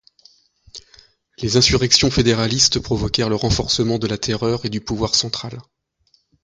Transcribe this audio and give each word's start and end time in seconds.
Les 1.37 1.57
insurrections 1.57 2.09
fédéralistes 2.09 2.79
provoquèrent 2.79 3.29
le 3.29 3.35
renforcement 3.35 3.99
de 3.99 4.07
la 4.07 4.17
Terreur 4.17 4.65
et 4.65 4.69
du 4.71 4.81
pouvoir 4.81 5.13
central. 5.13 5.59